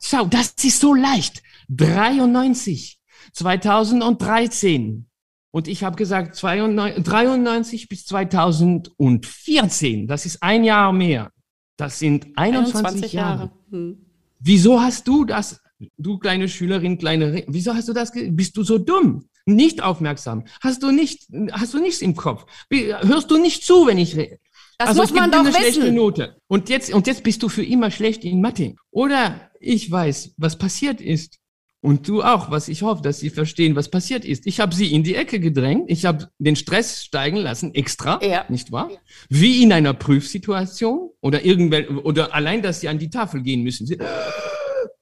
[0.00, 1.42] Schau, das ist so leicht.
[1.68, 3.00] 93,
[3.32, 5.06] 2013.
[5.50, 10.06] Und ich habe gesagt 92, 93 bis 2014.
[10.06, 11.32] Das ist ein Jahr mehr.
[11.76, 13.38] Das sind 21, 21 Jahre.
[13.40, 13.50] Jahre.
[13.70, 14.06] Hm.
[14.38, 15.60] Wieso hast du das,
[15.98, 19.24] du kleine Schülerin, kleine, wieso hast du das, bist du so dumm?
[19.46, 20.44] Nicht aufmerksam?
[20.60, 22.46] Hast du nicht, hast du nichts im Kopf?
[22.70, 24.38] Hörst du nicht zu, wenn ich rede?
[24.80, 25.60] Das also muss man doch eine wissen.
[25.60, 26.36] Schlechte Note.
[26.48, 28.76] Und jetzt, und jetzt bist du für immer schlecht in Mathe.
[28.90, 31.38] Oder ich weiß, was passiert ist.
[31.82, 34.46] Und du auch, was ich hoffe, dass sie verstehen, was passiert ist.
[34.46, 38.46] Ich habe sie in die Ecke gedrängt, ich habe den Stress steigen lassen, extra, ja.
[38.48, 38.90] nicht wahr?
[39.28, 43.86] Wie in einer Prüfsituation oder irgendwel oder allein, dass sie an die Tafel gehen müssen.
[43.86, 43.98] Sie,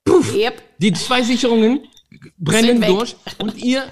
[0.03, 0.61] puff, yep.
[0.79, 1.85] Die zwei Sicherungen
[2.37, 3.83] brennen durch und ihr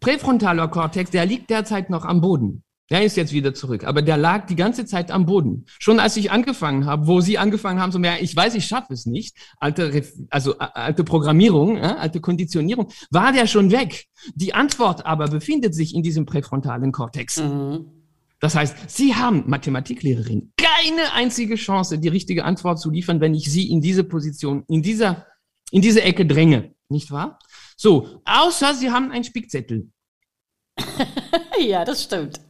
[0.00, 2.62] präfrontaler Kortex, der liegt derzeit noch am Boden.
[2.94, 5.64] Der ist jetzt wieder zurück, aber der lag die ganze Zeit am Boden.
[5.80, 8.92] Schon als ich angefangen habe, wo Sie angefangen haben, so mehr, ich weiß, ich schaffe
[8.92, 14.06] es nicht, alte, also alte Programmierung, äh, alte Konditionierung, war der schon weg.
[14.36, 17.42] Die Antwort aber befindet sich in diesem präfrontalen Kortex.
[17.42, 17.86] Mhm.
[18.38, 23.50] Das heißt, Sie haben, Mathematiklehrerin, keine einzige Chance, die richtige Antwort zu liefern, wenn ich
[23.50, 25.26] Sie in diese Position, in dieser,
[25.72, 26.76] in diese Ecke dränge.
[26.88, 27.40] Nicht wahr?
[27.76, 29.90] So, außer Sie haben einen Spickzettel.
[31.58, 32.43] ja, das stimmt.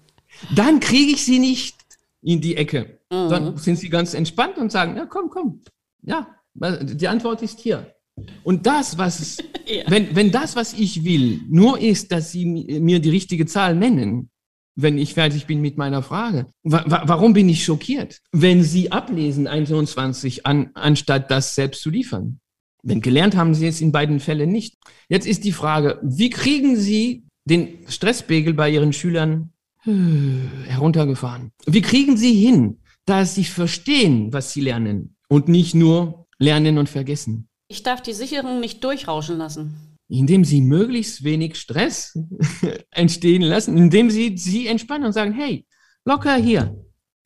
[0.54, 1.76] Dann kriege ich sie nicht
[2.22, 2.98] in die Ecke.
[3.10, 3.28] Mhm.
[3.28, 5.62] Dann sind sie ganz entspannt und sagen, ja, komm, komm.
[6.02, 7.94] Ja, die Antwort ist hier.
[8.42, 9.84] Und das, was, ja.
[9.88, 14.30] wenn, wenn das, was ich will, nur ist, dass sie mir die richtige Zahl nennen,
[14.76, 16.46] wenn ich fertig bin mit meiner Frage.
[16.62, 22.40] Wa warum bin ich schockiert, wenn Sie ablesen 21, an, anstatt das selbst zu liefern?
[22.82, 24.74] Denn gelernt haben Sie es in beiden Fällen nicht.
[25.08, 29.53] Jetzt ist die Frage, wie kriegen Sie den Stresspegel bei Ihren Schülern
[29.84, 31.52] heruntergefahren.
[31.66, 36.88] Wie kriegen Sie hin, dass Sie verstehen, was Sie lernen und nicht nur lernen und
[36.88, 37.48] vergessen?
[37.68, 39.98] Ich darf die Sicherung nicht durchrauschen lassen.
[40.08, 42.18] Indem Sie möglichst wenig Stress
[42.90, 45.66] entstehen lassen, indem Sie sie entspannen und sagen, hey,
[46.04, 46.76] locker hier,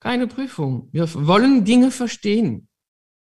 [0.01, 0.89] keine Prüfung.
[0.93, 2.69] Wir wollen Dinge verstehen.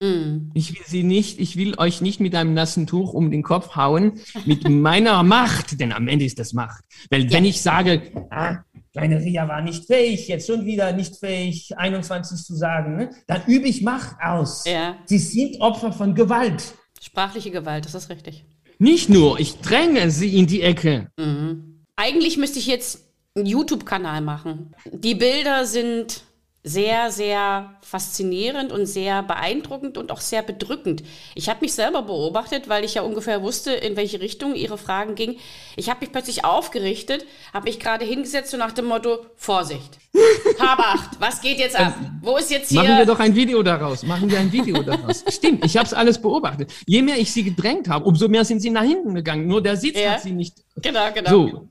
[0.01, 0.51] Mm.
[0.53, 3.77] Ich will sie nicht, ich will euch nicht mit einem nassen Tuch um den Kopf
[3.77, 6.85] hauen, mit meiner Macht, denn am Ende ist das Macht.
[7.09, 7.31] Weil ja.
[7.33, 8.59] wenn ich sage, ah,
[8.97, 12.97] Kleine Ria war nicht fähig, jetzt schon wieder nicht fähig, 21 zu sagen.
[12.97, 13.11] Ne?
[13.27, 14.65] Dann übe ich Macht aus.
[14.65, 14.97] Ja.
[15.05, 16.73] Sie sind Opfer von Gewalt.
[17.03, 18.47] Sprachliche Gewalt, das ist richtig.
[18.79, 21.09] Nicht nur, ich dränge sie in die Ecke.
[21.19, 21.85] Mhm.
[21.95, 23.01] Eigentlich müsste ich jetzt
[23.35, 24.75] einen YouTube-Kanal machen.
[24.91, 26.23] Die Bilder sind
[26.67, 31.05] sehr, sehr faszinierend und sehr beeindruckend und auch sehr bedrückend.
[31.37, 35.15] Ich habe mich selber beobachtet, weil ich ja ungefähr wusste, in welche Richtung Ihre Fragen
[35.15, 35.37] gingen.
[35.77, 37.25] Ich habe mich plötzlich aufgerichtet,
[37.55, 39.99] habe mich gerade hingesetzt und nach dem Motto, Vorsicht,
[40.59, 41.95] hab acht, was geht jetzt ab?
[42.21, 42.83] Wo ist jetzt hier...
[42.83, 45.23] Machen wir doch ein Video daraus, machen wir ein Video daraus.
[45.31, 46.73] Stimmt, ich habe es alles beobachtet.
[46.85, 49.47] Je mehr ich sie gedrängt habe, umso mehr sind sie nach hinten gegangen.
[49.47, 50.15] Nur der Sitz ja.
[50.15, 50.57] hat sie nicht...
[50.83, 51.31] Genau, genau.
[51.31, 51.69] So.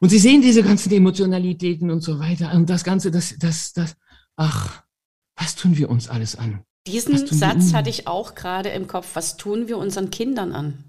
[0.00, 2.52] Und Sie sehen diese ganzen Emotionalitäten und so weiter.
[2.54, 3.96] Und das Ganze, das, das, das,
[4.38, 4.82] ach,
[5.36, 6.62] was tun wir uns alles an?
[6.86, 9.10] Diesen Satz hatte ich auch gerade im Kopf.
[9.14, 10.84] Was tun wir unseren Kindern an?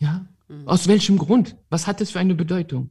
[0.00, 0.26] Ja.
[0.48, 0.66] Mhm.
[0.66, 1.56] Aus welchem Grund?
[1.70, 2.90] Was hat es für eine Bedeutung?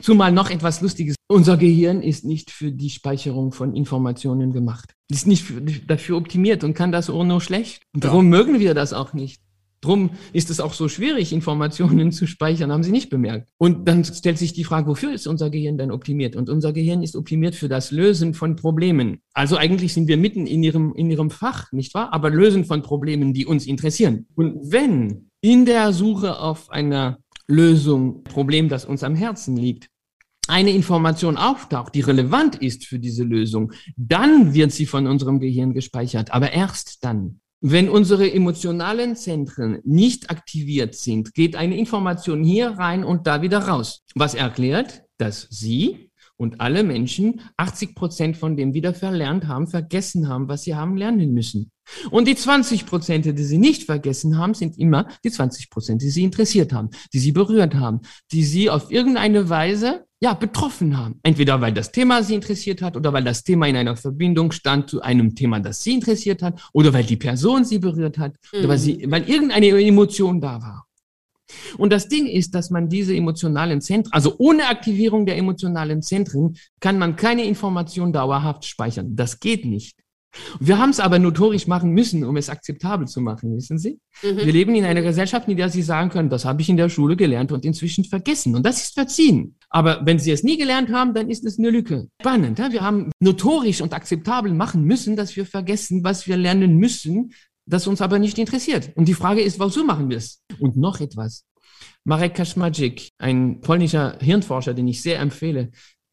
[0.00, 1.14] Zumal noch etwas Lustiges.
[1.28, 4.94] Unser Gehirn ist nicht für die Speicherung von Informationen gemacht.
[5.10, 7.82] Ist nicht für, dafür optimiert und kann das auch nur schlecht.
[7.92, 8.38] Darum ja.
[8.38, 9.40] mögen wir das auch nicht.
[9.84, 13.48] Drum ist es auch so schwierig, Informationen zu speichern, haben Sie nicht bemerkt.
[13.58, 16.36] Und dann stellt sich die Frage, wofür ist unser Gehirn denn optimiert?
[16.36, 19.18] Und unser Gehirn ist optimiert für das Lösen von Problemen.
[19.34, 22.12] Also eigentlich sind wir mitten in Ihrem, in Ihrem Fach, nicht wahr?
[22.12, 24.26] Aber Lösen von Problemen, die uns interessieren.
[24.34, 29.90] Und wenn in der Suche auf einer Lösung, Problem, das uns am Herzen liegt,
[30.48, 35.72] eine Information auftaucht, die relevant ist für diese Lösung, dann wird sie von unserem Gehirn
[35.72, 36.32] gespeichert.
[36.32, 37.40] Aber erst dann.
[37.66, 43.60] Wenn unsere emotionalen Zentren nicht aktiviert sind, geht eine Information hier rein und da wieder
[43.60, 44.02] raus.
[44.14, 50.28] Was erklärt, dass Sie und alle Menschen 80 Prozent von dem wieder verlernt haben, vergessen
[50.28, 51.70] haben, was sie haben lernen müssen.
[52.10, 56.10] Und die 20 Prozent, die sie nicht vergessen haben, sind immer die 20 Prozent, die
[56.10, 58.00] sie interessiert haben, die sie berührt haben,
[58.32, 61.20] die sie auf irgendeine Weise ja, betroffen haben.
[61.22, 64.88] Entweder weil das Thema sie interessiert hat oder weil das Thema in einer Verbindung stand
[64.88, 68.60] zu einem Thema, das sie interessiert hat oder weil die Person sie berührt hat mhm.
[68.60, 70.86] oder weil, sie, weil irgendeine Emotion da war.
[71.78, 76.56] Und das Ding ist, dass man diese emotionalen Zentren, also ohne Aktivierung der emotionalen Zentren,
[76.80, 79.16] kann man keine Information dauerhaft speichern.
[79.16, 79.96] Das geht nicht.
[80.58, 83.98] Wir haben es aber notorisch machen müssen, um es akzeptabel zu machen, wissen Sie?
[84.22, 84.36] Mhm.
[84.38, 86.88] Wir leben in einer Gesellschaft, in der Sie sagen können, das habe ich in der
[86.88, 88.54] Schule gelernt und inzwischen vergessen.
[88.54, 89.56] Und das ist verziehen.
[89.70, 92.08] Aber wenn Sie es nie gelernt haben, dann ist es eine Lücke.
[92.20, 92.58] Spannend.
[92.58, 92.72] Ja?
[92.72, 97.32] Wir haben notorisch und akzeptabel machen müssen, dass wir vergessen, was wir lernen müssen,
[97.66, 98.92] das uns aber nicht interessiert.
[98.94, 100.42] Und die Frage ist, wozu machen wir es?
[100.58, 101.44] Und noch etwas.
[102.04, 105.70] Marek Kaczmarczyk, ein polnischer Hirnforscher, den ich sehr empfehle,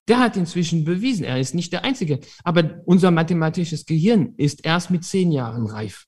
[0.08, 4.90] der hat inzwischen bewiesen, er ist nicht der Einzige, aber unser mathematisches Gehirn ist erst
[4.90, 6.06] mit zehn Jahren reif.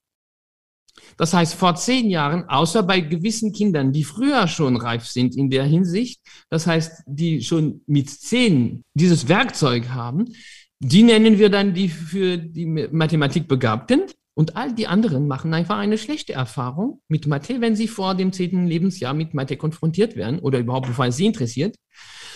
[1.16, 5.50] Das heißt, vor zehn Jahren, außer bei gewissen Kindern, die früher schon reif sind in
[5.50, 10.26] der Hinsicht, das heißt, die schon mit zehn dieses Werkzeug haben,
[10.80, 14.02] die nennen wir dann die für die Mathematik Begabten.
[14.34, 18.32] Und all die anderen machen einfach eine schlechte Erfahrung mit Mathe, wenn sie vor dem
[18.32, 21.76] zehnten Lebensjahr mit Mathe konfrontiert werden oder überhaupt, bevor es sie interessiert.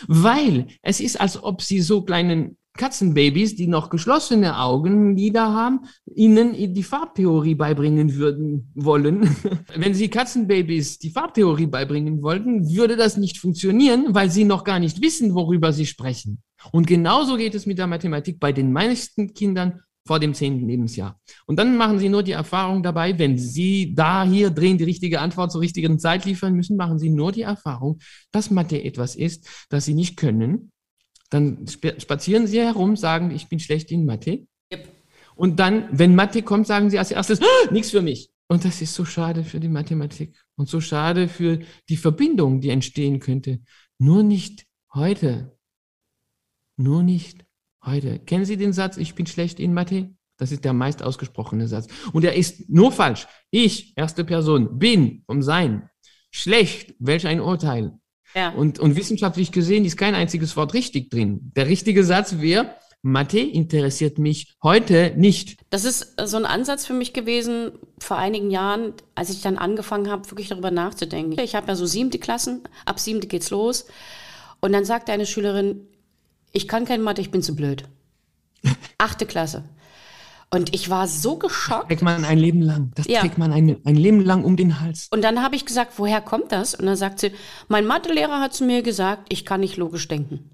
[0.07, 5.81] Weil es ist, als ob sie so kleinen Katzenbabys, die noch geschlossene Augenlider haben,
[6.15, 9.37] ihnen die Farbtheorie beibringen würden wollen.
[9.77, 14.79] Wenn sie Katzenbabys die Farbtheorie beibringen wollten, würde das nicht funktionieren, weil sie noch gar
[14.79, 16.43] nicht wissen, worüber sie sprechen.
[16.73, 21.21] Und genauso geht es mit der Mathematik bei den meisten Kindern vor dem zehnten Lebensjahr.
[21.45, 25.21] Und dann machen Sie nur die Erfahrung dabei, wenn Sie da hier drehen, die richtige
[25.21, 27.99] Antwort zur richtigen Zeit liefern müssen, machen Sie nur die Erfahrung,
[28.33, 30.73] dass Mathe etwas ist, das Sie nicht können.
[31.29, 34.47] Dann spazieren Sie herum, sagen, ich bin schlecht in Mathe.
[34.73, 34.89] Yep.
[35.37, 38.31] Und dann, wenn Mathe kommt, sagen Sie als erstes, ah, nichts für mich.
[38.49, 41.59] Und das ist so schade für die Mathematik und so schade für
[41.91, 43.61] die Verbindung, die entstehen könnte.
[43.99, 45.55] Nur nicht heute.
[46.79, 47.45] Nur nicht
[47.85, 48.19] heute.
[48.19, 50.11] Kennen Sie den Satz, ich bin schlecht in Mathe?
[50.37, 51.89] Das ist der meist ausgesprochene Satz.
[52.13, 53.27] Und er ist nur falsch.
[53.51, 55.91] Ich, erste Person, bin vom Sein
[56.31, 56.95] schlecht.
[56.99, 57.99] Welch ein Urteil.
[58.35, 58.51] Ja.
[58.51, 61.53] Und, und wissenschaftlich gesehen ist kein einziges Wort richtig drin.
[61.57, 65.59] Der richtige Satz wäre, Mathe interessiert mich heute nicht.
[65.71, 70.11] Das ist so ein Ansatz für mich gewesen vor einigen Jahren, als ich dann angefangen
[70.11, 71.39] habe, wirklich darüber nachzudenken.
[71.41, 73.87] Ich habe ja so siebte Klassen, ab siebte geht's los.
[74.61, 75.88] Und dann sagt eine Schülerin,
[76.59, 77.85] ich kann kein Mathe, ich bin zu blöd.
[78.99, 79.63] Achte Klasse.
[80.51, 81.83] Und ich war so geschockt.
[81.83, 82.91] Das trägt man ein Leben lang.
[82.97, 83.21] Das ja.
[83.21, 85.07] trägt man ein, ein Leben lang um den Hals.
[85.13, 86.75] Und dann habe ich gesagt, woher kommt das?
[86.75, 87.31] Und dann sagt sie,
[87.69, 90.51] mein Mathelehrer hat zu mir gesagt, ich kann nicht logisch denken.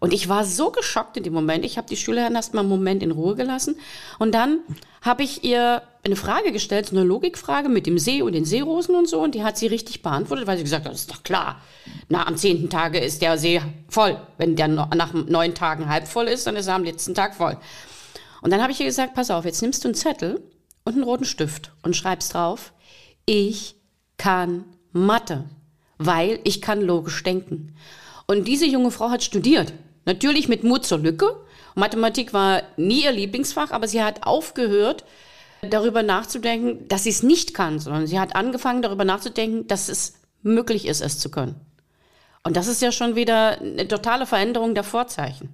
[0.00, 1.64] Und ich war so geschockt in dem Moment.
[1.64, 3.76] Ich habe die Schülerin erst mal einen Moment in Ruhe gelassen.
[4.18, 4.60] Und dann
[5.02, 8.94] habe ich ihr eine Frage gestellt, so eine Logikfrage mit dem See und den Seerosen
[8.94, 9.20] und so.
[9.20, 11.60] Und die hat sie richtig beantwortet, weil sie gesagt hat, das ist doch klar.
[12.08, 14.20] Na, am zehnten Tage ist der See voll.
[14.38, 17.56] Wenn der nach neun Tagen halb voll ist, dann ist er am letzten Tag voll.
[18.42, 20.42] Und dann habe ich ihr gesagt, pass auf, jetzt nimmst du einen Zettel
[20.84, 22.72] und einen roten Stift und schreibst drauf,
[23.24, 23.74] ich
[24.18, 25.44] kann Mathe,
[25.98, 27.74] weil ich kann logisch denken.
[28.26, 29.72] Und diese junge Frau hat studiert.
[30.06, 31.26] Natürlich mit Mut zur Lücke.
[31.74, 35.04] Mathematik war nie ihr Lieblingsfach, aber sie hat aufgehört,
[35.68, 40.14] darüber nachzudenken, dass sie es nicht kann, sondern sie hat angefangen, darüber nachzudenken, dass es
[40.42, 41.56] möglich ist, es zu können.
[42.44, 45.48] Und das ist ja schon wieder eine totale Veränderung der Vorzeichen.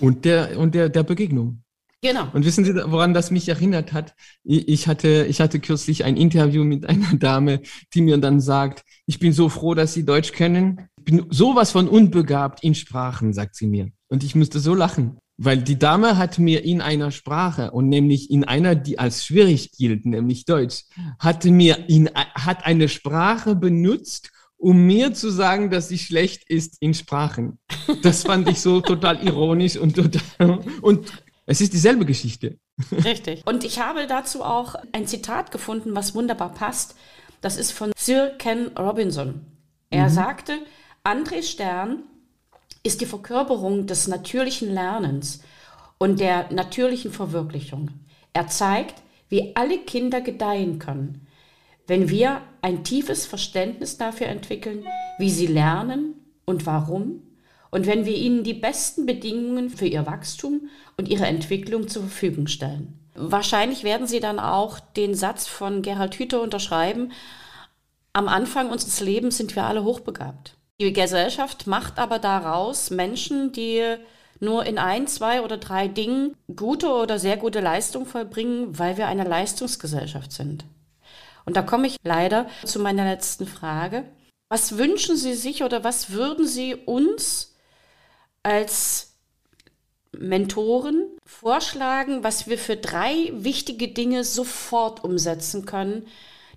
[0.00, 1.62] Und der, und der, der Begegnung.
[2.02, 2.28] Genau.
[2.32, 4.14] Und wissen Sie, woran das mich erinnert hat?
[4.44, 7.60] Ich hatte, ich hatte kürzlich ein Interview mit einer Dame,
[7.94, 11.88] die mir dann sagt, ich bin so froh, dass Sie Deutsch können bin sowas von
[11.88, 13.88] unbegabt in Sprachen, sagt sie mir.
[14.08, 18.30] Und ich musste so lachen, weil die Dame hat mir in einer Sprache und nämlich
[18.30, 20.84] in einer, die als schwierig gilt, nämlich Deutsch,
[21.18, 26.76] hatte mir in, hat eine Sprache benutzt, um mir zu sagen, dass sie schlecht ist
[26.80, 27.58] in Sprachen.
[28.02, 31.12] Das fand ich so total ironisch und total, und
[31.46, 32.58] es ist dieselbe Geschichte.
[33.04, 33.46] Richtig.
[33.46, 36.96] Und ich habe dazu auch ein Zitat gefunden, was wunderbar passt.
[37.40, 39.42] Das ist von Sir Ken Robinson.
[39.90, 40.12] Er mhm.
[40.12, 40.58] sagte,
[41.06, 42.02] André Stern
[42.82, 45.40] ist die Verkörperung des natürlichen Lernens
[45.98, 47.90] und der natürlichen Verwirklichung.
[48.32, 51.24] Er zeigt, wie alle Kinder gedeihen können,
[51.86, 54.84] wenn wir ein tiefes Verständnis dafür entwickeln,
[55.20, 56.14] wie sie lernen
[56.44, 57.22] und warum,
[57.70, 62.48] und wenn wir ihnen die besten Bedingungen für ihr Wachstum und ihre Entwicklung zur Verfügung
[62.48, 62.98] stellen.
[63.14, 67.12] Wahrscheinlich werden Sie dann auch den Satz von Gerhard Hüther unterschreiben,
[68.12, 70.56] am Anfang unseres Lebens sind wir alle hochbegabt.
[70.80, 73.96] Die Gesellschaft macht aber daraus Menschen, die
[74.40, 79.06] nur in ein, zwei oder drei Dingen gute oder sehr gute Leistung vollbringen, weil wir
[79.06, 80.66] eine Leistungsgesellschaft sind.
[81.46, 84.04] Und da komme ich leider zu meiner letzten Frage.
[84.50, 87.54] Was wünschen Sie sich oder was würden Sie uns
[88.42, 89.14] als
[90.12, 96.06] Mentoren vorschlagen, was wir für drei wichtige Dinge sofort umsetzen können,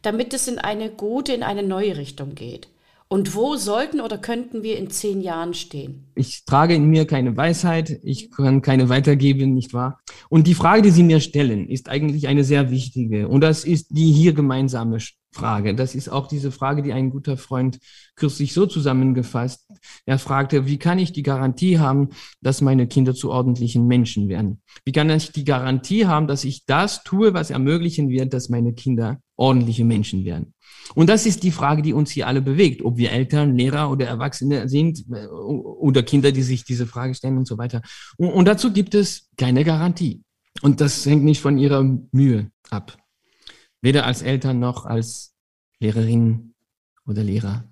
[0.02, 2.68] damit es in eine gute, in eine neue Richtung geht?
[3.12, 6.12] Und wo sollten oder könnten wir in zehn Jahren stehen?
[6.14, 10.00] Ich trage in mir keine Weisheit, ich kann keine weitergeben, nicht wahr?
[10.30, 13.28] Und die Frage, die Sie mir stellen, ist eigentlich eine sehr wichtige.
[13.28, 15.00] Und das ist die hier gemeinsame
[15.32, 15.74] Frage.
[15.74, 17.80] Das ist auch diese Frage, die ein guter Freund
[18.16, 19.66] kürzlich so zusammengefasst.
[20.06, 22.10] Er fragte, wie kann ich die Garantie haben,
[22.42, 24.62] dass meine Kinder zu ordentlichen Menschen werden?
[24.86, 28.74] Wie kann ich die Garantie haben, dass ich das tue, was ermöglichen wird, dass meine
[28.74, 30.54] Kinder ordentliche Menschen werden?
[30.96, 34.08] Und das ist die Frage, die uns hier alle bewegt, ob wir Eltern, Lehrer oder
[34.08, 37.82] Erwachsene sind äh, oder Kinder, die sich diese Frage stellen und so weiter.
[38.18, 40.24] Und, und dazu gibt es keine Garantie.
[40.62, 42.98] Und das hängt nicht von ihrer Mühe ab.
[43.82, 45.34] Weder als Eltern noch als
[45.80, 46.54] Lehrerin
[47.06, 47.72] oder Lehrer.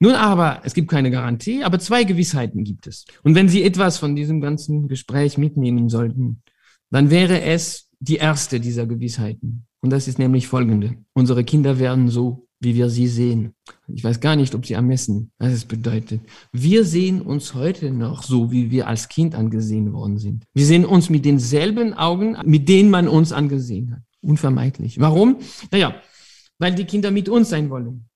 [0.00, 3.04] Nun aber, es gibt keine Garantie, aber zwei Gewissheiten gibt es.
[3.22, 6.42] Und wenn Sie etwas von diesem ganzen Gespräch mitnehmen sollten,
[6.90, 9.65] dann wäre es die erste dieser Gewissheiten.
[9.82, 10.96] Und das ist nämlich folgende.
[11.14, 13.54] Unsere Kinder werden so, wie wir sie sehen.
[13.86, 16.22] Ich weiß gar nicht, ob sie ermessen, was es bedeutet.
[16.52, 20.44] Wir sehen uns heute noch so, wie wir als Kind angesehen worden sind.
[20.54, 24.02] Wir sehen uns mit denselben Augen, mit denen man uns angesehen hat.
[24.22, 24.98] Unvermeidlich.
[24.98, 25.36] Warum?
[25.70, 25.94] Naja,
[26.58, 28.08] weil die Kinder mit uns sein wollen.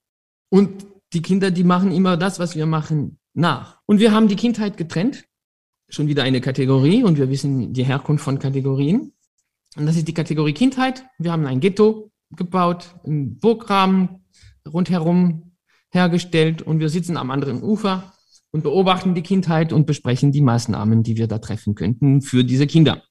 [0.48, 3.80] Und die Kinder, die machen immer das, was wir machen, nach.
[3.86, 5.24] Und wir haben die Kindheit getrennt.
[5.88, 9.12] Schon wieder eine Kategorie und wir wissen die Herkunft von Kategorien.
[9.76, 11.04] Und das ist die Kategorie Kindheit.
[11.18, 14.24] Wir haben ein Ghetto gebaut, einen Burgrahmen
[14.70, 15.52] rundherum
[15.92, 18.12] hergestellt und wir sitzen am anderen Ufer
[18.52, 22.66] und beobachten die Kindheit und besprechen die Maßnahmen, die wir da treffen könnten für diese
[22.66, 23.02] Kinder.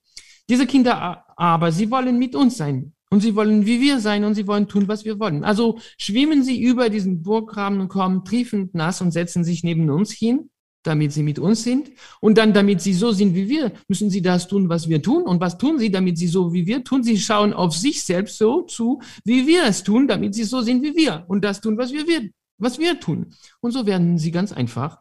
[0.49, 4.35] Diese Kinder aber, sie wollen mit uns sein und sie wollen wie wir sein und
[4.35, 5.43] sie wollen tun, was wir wollen.
[5.43, 10.11] Also schwimmen sie über diesen Burgrahmen und kommen triefend nass und setzen sich neben uns
[10.11, 10.49] hin
[10.83, 11.91] damit sie mit uns sind.
[12.21, 15.23] Und dann, damit sie so sind wie wir, müssen sie das tun, was wir tun.
[15.23, 17.03] Und was tun sie, damit sie so wie wir tun?
[17.03, 20.83] Sie schauen auf sich selbst so zu, wie wir es tun, damit sie so sind
[20.83, 21.25] wie wir.
[21.27, 23.33] Und das tun, was wir, was wir tun.
[23.61, 24.99] Und so werden sie ganz einfach,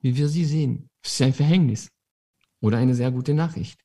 [0.00, 0.88] wie wir sie sehen.
[1.02, 1.88] Das ist ein Verhängnis.
[2.60, 3.78] Oder eine sehr gute Nachricht.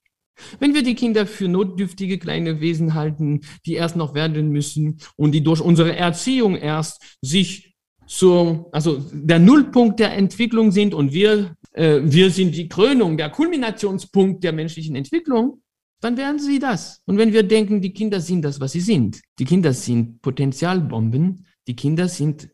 [0.60, 5.32] Wenn wir die Kinder für notdürftige kleine Wesen halten, die erst noch werden müssen und
[5.32, 7.72] die durch unsere Erziehung erst sich
[8.13, 13.32] zur, also der Nullpunkt der Entwicklung sind und wir, äh, wir sind die Krönung, der
[13.32, 15.63] Kulminationspunkt der menschlichen Entwicklung,
[15.99, 17.02] dann werden sie das.
[17.06, 21.47] Und wenn wir denken, die Kinder sind das, was sie sind, die Kinder sind Potenzialbomben,
[21.67, 22.52] die Kinder sind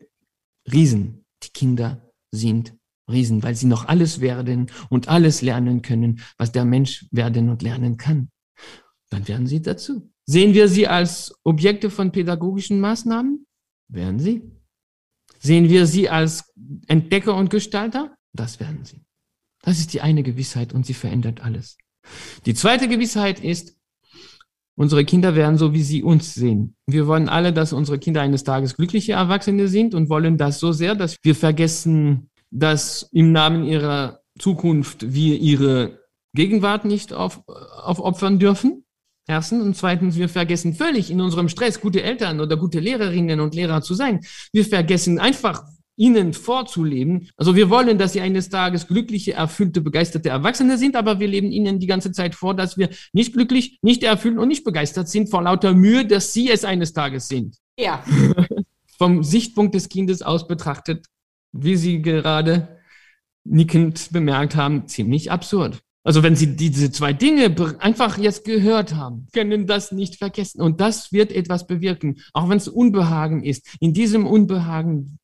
[0.72, 2.74] Riesen, die Kinder sind
[3.10, 7.60] Riesen, weil sie noch alles werden und alles lernen können, was der Mensch werden und
[7.60, 8.30] lernen kann.
[9.10, 10.10] Dann werden sie dazu.
[10.24, 13.46] Sehen wir sie als Objekte von pädagogischen Maßnahmen?
[13.88, 14.59] Werden sie.
[15.40, 16.52] Sehen wir sie als
[16.86, 18.14] Entdecker und Gestalter?
[18.32, 19.02] Das werden sie.
[19.62, 21.76] Das ist die eine Gewissheit und sie verändert alles.
[22.46, 23.76] Die zweite Gewissheit ist,
[24.76, 26.76] unsere Kinder werden so, wie sie uns sehen.
[26.86, 30.72] Wir wollen alle, dass unsere Kinder eines Tages glückliche Erwachsene sind und wollen das so
[30.72, 36.00] sehr, dass wir vergessen, dass im Namen ihrer Zukunft wir ihre
[36.34, 38.84] Gegenwart nicht auf, aufopfern dürfen.
[39.26, 39.62] Erstens.
[39.62, 43.82] Und zweitens, wir vergessen völlig in unserem Stress, gute Eltern oder gute Lehrerinnen und Lehrer
[43.82, 44.20] zu sein.
[44.52, 45.64] Wir vergessen einfach,
[46.00, 47.28] ihnen vorzuleben.
[47.36, 51.52] Also wir wollen, dass sie eines Tages glückliche, erfüllte, begeisterte Erwachsene sind, aber wir leben
[51.52, 55.28] ihnen die ganze Zeit vor, dass wir nicht glücklich, nicht erfüllt und nicht begeistert sind
[55.28, 57.56] vor lauter Mühe, dass sie es eines Tages sind.
[57.78, 58.02] Ja.
[58.98, 61.06] Vom Sichtpunkt des Kindes aus betrachtet,
[61.52, 62.80] wie Sie gerade
[63.44, 65.82] nickend bemerkt haben, ziemlich absurd.
[66.02, 70.62] Also wenn Sie diese zwei Dinge einfach jetzt gehört haben, können das nicht vergessen.
[70.62, 73.76] Und das wird etwas bewirken, auch wenn es Unbehagen ist.
[73.80, 75.18] In diesem Unbehagen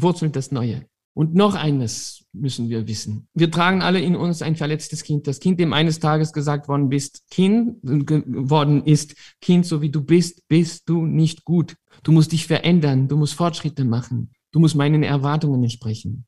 [0.00, 0.86] wurzelt das Neue.
[1.14, 3.28] Und noch eines müssen wir wissen.
[3.34, 5.26] Wir tragen alle in uns ein verletztes Kind.
[5.26, 10.02] Das Kind, dem eines Tages gesagt worden bist, Kind, geworden ist, Kind, so wie du
[10.02, 11.76] bist, bist du nicht gut.
[12.02, 13.08] Du musst dich verändern.
[13.08, 14.30] Du musst Fortschritte machen.
[14.52, 16.24] Du musst meinen Erwartungen entsprechen.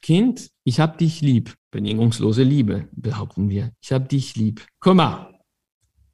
[0.00, 1.54] Kind, ich hab dich lieb.
[1.74, 3.72] Bedingungslose Liebe, behaupten wir.
[3.82, 4.64] Ich hab dich lieb.
[4.78, 5.32] Komma.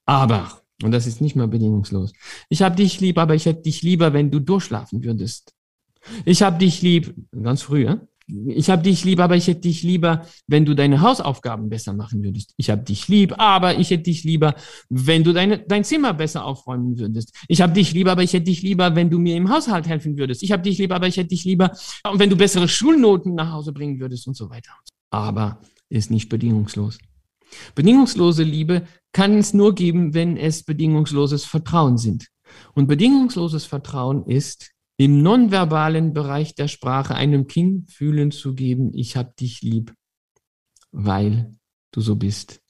[0.07, 2.15] Aber, und das ist nicht mal bedingungslos.
[2.49, 5.53] Ich hab dich lieb, aber ich hätte dich lieber, wenn du durchschlafen würdest.
[6.25, 7.87] Ich hab dich lieb, ganz früh,
[8.47, 12.23] ich habe dich lieb, aber ich hätte dich lieber, wenn du deine Hausaufgaben besser machen
[12.23, 12.55] würdest.
[12.57, 14.55] Ich habe dich lieb, aber ich hätte dich lieber,
[14.89, 17.35] wenn du deine, dein Zimmer besser aufräumen würdest.
[17.49, 20.17] Ich habe dich lieb, aber ich hätte dich lieber, wenn du mir im Haushalt helfen
[20.17, 20.43] würdest.
[20.43, 21.73] Ich habe dich lieb, aber ich hätte dich lieber,
[22.15, 24.73] wenn du bessere Schulnoten nach Hause bringen würdest und so weiter.
[25.11, 26.99] Aber ist nicht bedingungslos.
[27.75, 32.29] Bedingungslose Liebe kann es nur geben, wenn es bedingungsloses Vertrauen sind.
[32.75, 39.17] Und bedingungsloses Vertrauen ist, im nonverbalen Bereich der Sprache einem Kind fühlen zu geben, ich
[39.17, 39.95] hab dich lieb,
[40.93, 41.57] weil
[41.91, 42.61] du so bist,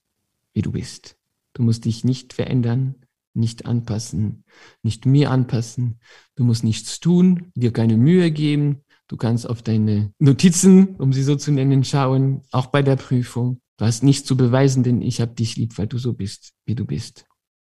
[0.53, 1.17] wie du bist.
[1.55, 2.95] Du musst dich nicht verändern,
[3.35, 4.45] nicht anpassen,
[4.83, 5.99] nicht mir anpassen.
[6.37, 8.85] Du musst nichts tun, dir keine Mühe geben.
[9.11, 13.61] Du kannst auf deine Notizen, um sie so zu nennen, schauen, auch bei der Prüfung.
[13.77, 16.77] Du hast nichts zu beweisen, denn ich habe dich lieb, weil du so bist, wie
[16.77, 17.27] du bist.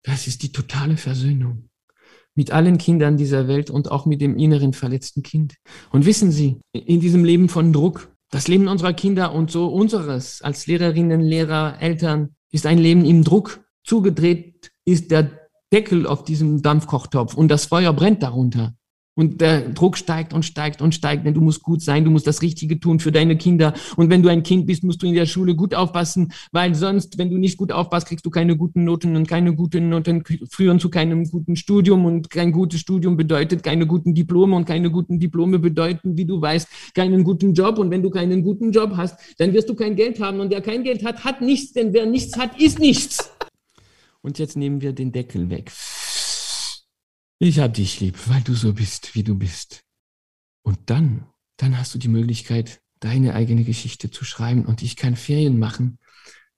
[0.02, 1.68] Das ist die totale Versöhnung
[2.34, 5.56] mit allen Kindern dieser Welt und auch mit dem inneren verletzten Kind.
[5.90, 10.40] Und wissen Sie, in diesem Leben von Druck, das Leben unserer Kinder und so unseres
[10.40, 13.62] als Lehrerinnen, Lehrer, Eltern ist ein Leben im Druck.
[13.84, 15.38] Zugedreht ist der
[15.70, 18.74] Deckel auf diesem Dampfkochtopf und das Feuer brennt darunter.
[19.18, 22.26] Und der Druck steigt und steigt und steigt, denn du musst gut sein, du musst
[22.26, 23.72] das Richtige tun für deine Kinder.
[23.96, 27.16] Und wenn du ein Kind bist, musst du in der Schule gut aufpassen, weil sonst,
[27.16, 30.78] wenn du nicht gut aufpasst, kriegst du keine guten Noten und keine guten Noten führen
[30.78, 32.04] zu keinem guten Studium.
[32.04, 36.38] Und kein gutes Studium bedeutet keine guten Diplome und keine guten Diplome bedeuten, wie du
[36.38, 37.78] weißt, keinen guten Job.
[37.78, 40.40] Und wenn du keinen guten Job hast, dann wirst du kein Geld haben.
[40.40, 43.30] Und wer kein Geld hat, hat nichts, denn wer nichts hat, ist nichts.
[44.20, 45.72] Und jetzt nehmen wir den Deckel weg.
[47.38, 49.82] Ich hab dich lieb, weil du so bist, wie du bist.
[50.62, 51.26] Und dann,
[51.58, 55.98] dann hast du die Möglichkeit, deine eigene Geschichte zu schreiben und ich kann Ferien machen.